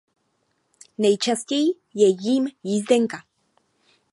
Nejčastěji 0.97 1.67
je 1.93 2.07
jím 2.21 2.47
jízdenka. 2.63 3.17